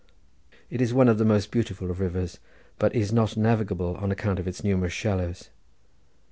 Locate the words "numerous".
4.63-4.93